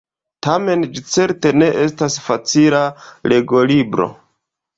[0.45, 2.81] Tamen ĝi certe ne estas facila
[3.35, 4.11] legolibro!